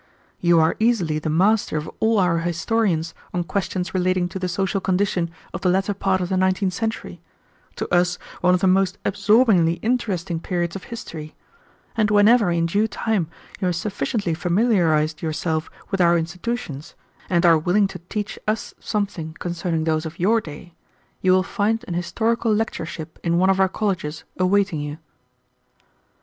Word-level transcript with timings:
You 0.39 0.59
are 0.59 0.75
easily 0.79 1.19
the 1.19 1.29
master 1.29 1.77
of 1.77 1.87
all 1.99 2.17
our 2.19 2.39
historians 2.39 3.13
on 3.35 3.43
questions 3.43 3.93
relating 3.93 4.27
to 4.29 4.39
the 4.39 4.47
social 4.49 4.81
condition 4.81 5.29
of 5.53 5.61
the 5.61 5.69
latter 5.69 5.93
part 5.93 6.21
of 6.21 6.29
the 6.29 6.37
nineteenth 6.37 6.73
century, 6.73 7.21
to 7.75 7.87
us 7.93 8.17
one 8.39 8.55
of 8.55 8.61
the 8.61 8.65
most 8.67 8.97
absorbingly 9.05 9.73
interesting 9.83 10.39
periods 10.39 10.75
of 10.75 10.85
history: 10.85 11.35
and 11.95 12.09
whenever 12.09 12.49
in 12.49 12.65
due 12.65 12.87
time 12.87 13.27
you 13.59 13.67
have 13.67 13.75
sufficiently 13.75 14.33
familiarized 14.33 15.21
yourself 15.21 15.69
with 15.91 16.01
our 16.01 16.17
institutions, 16.17 16.95
and 17.29 17.45
are 17.45 17.59
willing 17.59 17.85
to 17.89 17.99
teach 18.09 18.39
us 18.47 18.73
something 18.79 19.35
concerning 19.37 19.83
those 19.83 20.07
of 20.07 20.17
your 20.17 20.41
day, 20.43 20.73
you 21.21 21.31
will 21.31 21.43
find 21.43 21.85
an 21.87 21.93
historical 21.93 22.51
lectureship 22.51 23.19
in 23.23 23.37
one 23.37 23.51
of 23.51 23.59
our 23.59 23.69
colleges 23.69 24.23
awaiting 24.39 24.79
you." 24.79 24.97